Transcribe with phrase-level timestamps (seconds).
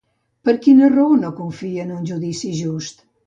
[0.47, 3.07] Per quina raó no confia en un judici just?